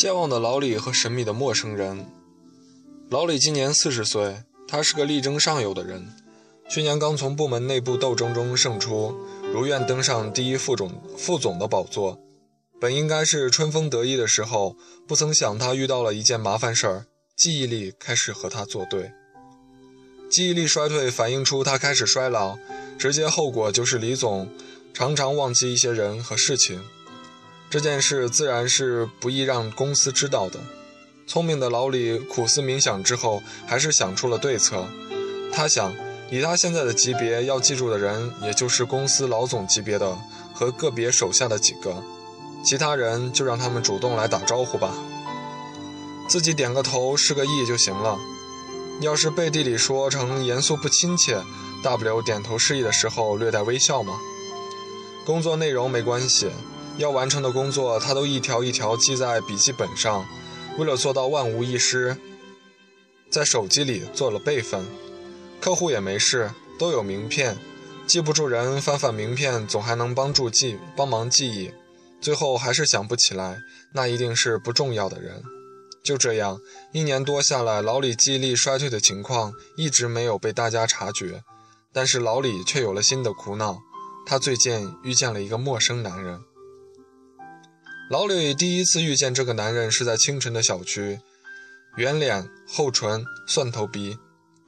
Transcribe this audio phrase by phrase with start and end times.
[0.00, 2.06] 健忘的老李和神秘的陌生人。
[3.10, 6.08] 老李今年四十岁，他是个力争上游的人。
[6.70, 9.14] 去年刚从部门内部斗争中胜出，
[9.52, 12.18] 如愿登上第一副总副总的宝座。
[12.80, 14.74] 本应该是春风得意的时候，
[15.06, 17.04] 不曾想他遇到了一件麻烦事儿，
[17.36, 19.12] 记忆力开始和他作对。
[20.30, 22.56] 记忆力衰退反映出他开始衰老，
[22.98, 24.48] 直接后果就是李总
[24.94, 26.82] 常常忘记一些人和事情。
[27.70, 30.58] 这件事自然是不易让公司知道的。
[31.24, 34.88] 聪明的老李苦思冥想之后，还是想出了对策。
[35.52, 35.94] 他想，
[36.32, 40.18] 以他现在的级别，要记住的人也就是公司老总级别的
[40.52, 42.02] 和个别手下的几个，
[42.64, 44.92] 其他人就让他们主动来打招呼吧。
[46.28, 48.18] 自己点个头，是个意就行了。
[49.00, 51.40] 要是背地里说成严肃不亲切，
[51.84, 54.18] 大不了点头示意的时候略带微笑嘛。
[55.24, 56.50] 工作内容没关系。
[57.00, 60.28] 要完成的工作，他都一条一条记在笔记本上，
[60.76, 62.14] 为了做到万无一失，
[63.30, 64.84] 在手机里做了备份。
[65.62, 67.56] 客户也没事，都有名片，
[68.06, 71.72] 记不住人，翻翻名片总还能帮助记，帮忙记忆。
[72.20, 73.56] 最后还是想不起来，
[73.94, 75.42] 那一定是不重要的人。
[76.04, 76.60] 就这样，
[76.92, 81.42] 一年多下来，老李记忆力衰退的情况一直没有被大家察觉，
[81.94, 83.78] 但是老李却有了新的苦恼，
[84.26, 86.38] 他最近遇见了一个陌生男人。
[88.10, 91.20] 老李第一次遇见这个男人是在清晨的小区，
[91.96, 94.18] 圆脸、厚唇、蒜头鼻，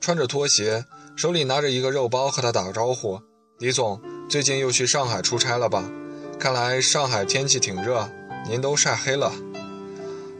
[0.01, 0.85] 穿着拖鞋，
[1.17, 3.21] 手里拿着一个肉包，和他打招呼
[3.59, 5.91] ：“李总，最近又去上海出差了吧？
[6.39, 8.09] 看来上海天气挺热，
[8.49, 9.33] 您都晒黑了。”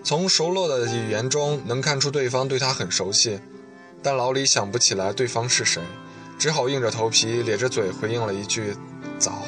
[0.05, 3.41] 从熟络的语言中能看出对方对他很熟悉，
[4.01, 5.83] 但老李想不起来对方是谁，
[6.39, 8.77] 只好硬着头皮咧着嘴回应了一句
[9.19, 9.43] ：“早。”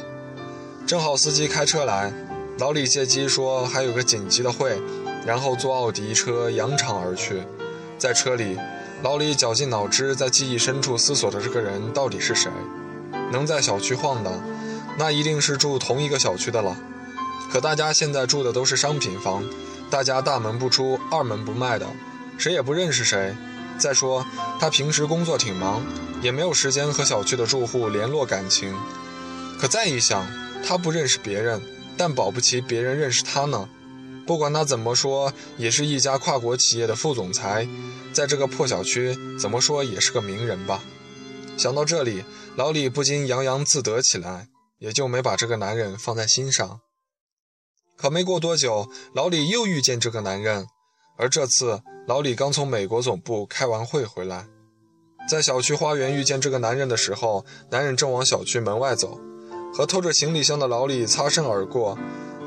[0.85, 2.13] 正好司机开车来。
[2.57, 4.81] 老李借机说还有个紧急的会，
[5.27, 7.43] 然后坐奥迪车扬长而去。
[7.99, 8.57] 在车里，
[9.03, 12.53] 老李绞尽脑汁，在记忆深处思索着这个人到底是谁。
[13.33, 14.41] 能在小区晃的，
[14.97, 16.77] 那一定是住同一个小区的了。
[17.51, 19.45] 可大家现在住的都是商品房，
[19.91, 21.87] 大家大门不出二门不迈的，
[22.39, 23.35] 谁也不认识谁。
[23.79, 24.25] 再说
[24.61, 25.83] 他平时工作挺忙，
[26.23, 28.73] 也没有时间和小区的住户联络感情。
[29.61, 30.25] 可再一想，
[30.65, 31.61] 他不认识别人。
[31.97, 33.69] 但保不齐别人认识他呢。
[34.27, 37.69] 不管他怎么说，也是一家跨国企业的副总裁，
[38.13, 40.83] 在这个破小区，怎么说也是个名人吧。
[41.59, 42.25] 想到这里，
[42.57, 46.81] 老李不禁洋洋自得起来，也就没把这个男人放在心上。
[47.97, 50.67] 可没过多久，老李又遇见这个男人，
[51.19, 54.47] 而这次老李刚从美国总部开完会回来，
[55.29, 59.21] 在小区花园遇见这个男人的时候，男人正往小区门外走。
[59.77, 61.99] 和拖着行李箱的老李擦身而过，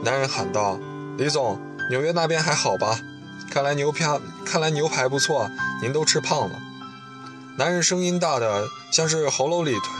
[0.02, 0.80] 男人喊道
[1.20, 3.02] ：“李总，纽约那边还好吧？
[3.52, 5.50] 看来牛排，看来牛排不错，
[5.82, 6.56] 您都吃胖了。”
[7.60, 9.92] 男人声音大的像是喉咙里吞，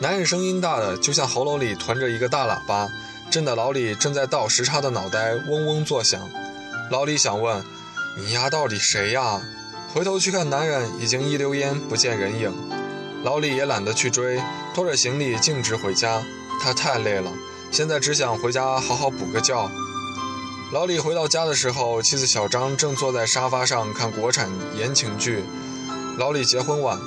[0.00, 2.88] 男人声音大的就像喉咙里囤着一个大喇叭，
[3.30, 6.20] 震得老李正在倒时差的脑袋嗡嗡作响。
[6.92, 7.64] 老李想问
[8.16, 9.40] ：“你丫到底谁呀？”
[9.92, 12.52] 回头去看，男人已经一溜烟不见人影。
[13.24, 14.40] 老李也懒得去追，
[14.74, 16.22] 拖着行李径直回家。
[16.60, 17.32] 他太累了，
[17.70, 19.70] 现在只想回家好好补个觉。
[20.72, 25.42] 老李回到家的时候，妻子小张正坐在沙发上看国产言情剧。
[26.16, 26.98] 老李结婚晚，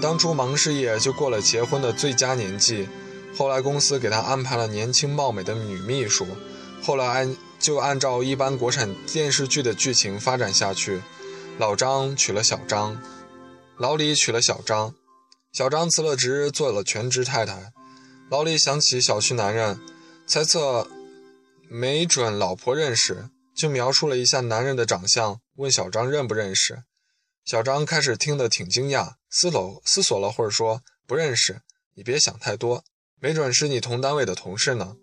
[0.00, 2.88] 当初忙事业就过了结婚的最佳年纪。
[3.36, 6.26] 后来公司给他安排了年轻貌美的女秘书。
[6.82, 11.02] 后来按就按照一般国产电视剧的剧情发展下去，
[11.58, 13.00] 老张娶了小张，
[13.76, 14.94] 老李娶了小张。
[15.58, 17.72] 小张辞了职，做了全职太太。
[18.30, 19.80] 老李想起小区男人，
[20.24, 20.88] 猜测
[21.68, 26.84] 没准老婆认识，就描述了一下男人的长相，问小张认不认识。
[27.44, 31.60] 小张开始听得挺惊讶，思了思索了会儿，说不认识。
[31.96, 32.84] 你别想太多，
[33.18, 34.94] 没准是你同单位的同事呢。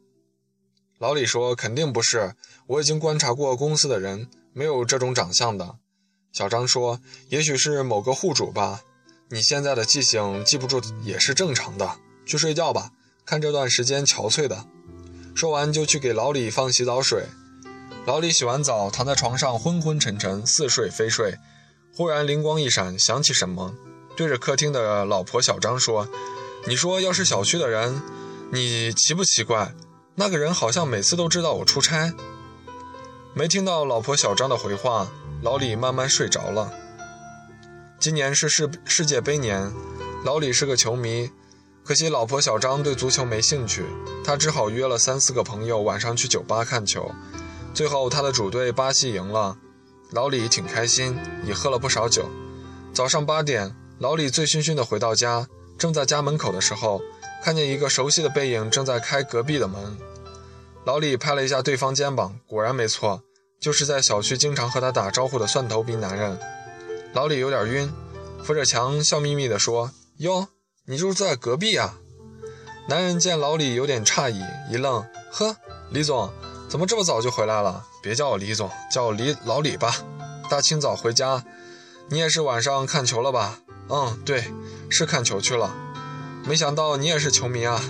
[1.00, 2.34] 老李说肯定不是，
[2.68, 5.76] 我已经观察过公司的人，没有这种长相的。
[6.32, 8.82] 小张说也许是某个户主吧。
[9.30, 12.92] 你现在的记性记不住也是正常的，去睡觉吧。
[13.26, 14.66] 看这段时间憔悴的。
[15.36, 17.26] 说完就去给老李放洗澡水。
[18.06, 21.36] 老李洗完澡躺在床上昏昏沉沉，似睡非睡。
[21.96, 23.74] 忽然灵光一闪，想起什么，
[24.16, 26.08] 对着客厅的老婆小张说
[26.68, 28.02] ：“你说要是小区的人，
[28.52, 29.74] 你奇不奇怪？
[30.14, 32.14] 那个人好像每次都知道我出差。”
[33.34, 35.12] 没听到老婆小张的回话，
[35.42, 36.72] 老李慢慢睡着了。
[38.06, 39.74] 今年是世世界杯年，
[40.24, 41.32] 老李是个球迷，
[41.84, 43.84] 可惜老婆小张对足球没兴趣，
[44.24, 47.10] 他只好约了三四个朋友晚上去酒吧看球。
[47.74, 49.58] 最后他的主队巴西赢了，
[50.12, 51.18] 老李挺开心，
[51.48, 52.30] 也喝了不少酒。
[52.94, 57.02] 早上八点，老李醉醺醺的回到家，正在家门口的时候，
[57.44, 59.98] 看见一个熟悉的背影正在开隔壁的门。
[60.86, 63.24] 老李拍了一下对方肩膀，果然没错，
[63.60, 66.40] 就是在小区经常和他打招呼的蒜头鼻男人。
[67.16, 67.90] 老李有点晕，
[68.44, 69.90] 扶着墙笑眯眯地说
[70.20, 70.50] ：“哟，
[70.84, 71.98] 你住在隔壁啊？”
[72.90, 75.02] 男人见老李有点诧异，一愣
[75.32, 75.56] ：“呵，
[75.92, 76.30] 李总，
[76.68, 77.86] 怎么这么早就回来了？
[78.04, 79.96] 别叫我李总，叫我李老李吧。
[80.50, 81.46] 大清早回家。”
[82.12, 83.62] 你也是晚上看球了吧？
[83.88, 84.52] 嗯，对，
[84.90, 85.74] 是看球去了。
[86.46, 87.82] 没想到你也是球迷啊！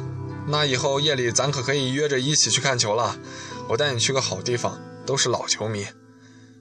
[0.48, 3.18] 那以后夜里咱可可以约着一起去看球了。
[3.70, 5.88] 我带你去个好地方，都是老球迷。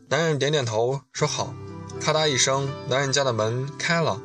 [0.08, 1.54] 男人点点头说好。
[2.00, 4.20] 咔嗒一声，男人家的门开了。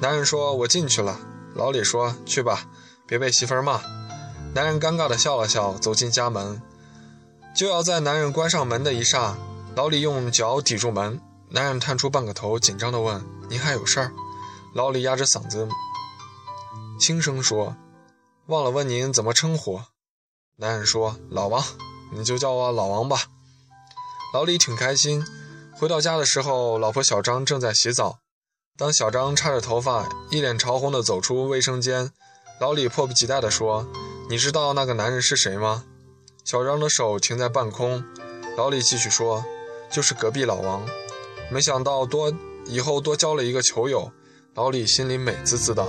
[0.00, 1.20] 男人说：“我进去了。”
[1.54, 2.66] 老李说：“去吧，
[3.06, 3.80] 别被媳妇骂。”
[4.54, 6.62] 男人尴尬地笑了笑，走进家门。
[7.54, 9.36] 就要在男人关上门的一刹，
[9.76, 11.20] 老李用脚抵住门。
[11.50, 14.12] 男人探出半个头，紧张地问：“您还有事儿？”
[14.72, 15.68] 老李压着嗓子，
[16.98, 17.76] 轻声说
[18.46, 19.80] ：“忘了问您怎么称呼。”
[20.56, 21.62] 男人说：“老王，
[22.12, 23.24] 你就叫我老王吧。”
[24.32, 25.24] 老李挺开心。
[25.80, 28.18] 回到家的时候，老婆小张正在洗澡。
[28.76, 32.10] 当小张插着头发，一脸潮红地走出卫生间，
[32.60, 33.88] 老李迫不及待地说
[34.28, 35.84] ：“你知道那个男人是谁吗？”
[36.44, 38.04] 小张的手停在半空。
[38.58, 39.42] 老李继续说
[39.90, 40.86] ：“就是隔壁老王。”
[41.50, 42.30] 没想到多
[42.66, 44.12] 以后多交了一个球友，
[44.52, 45.86] 老李心里美滋滋的。